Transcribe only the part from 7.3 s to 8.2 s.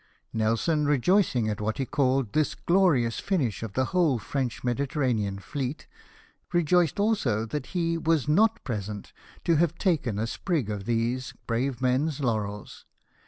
that he